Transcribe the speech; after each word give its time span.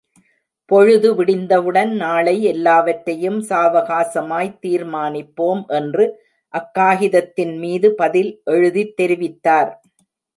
பொழுது 0.65 1.09
விடிந்தவுடன் 1.15 1.91
நாளை 1.95 2.43
எல்லாவற்றையும் 2.43 3.37
சாவகாசமாய்த் 3.41 4.57
தீர்மானிப்போம் 4.61 5.61
என்று 5.67 6.05
அக் 6.53 6.73
காகிதத்தின் 6.73 7.57
மீது 7.57 7.95
பதில் 7.95 8.41
எழுதித் 8.45 9.01
தெரிவித்தார். 9.01 9.71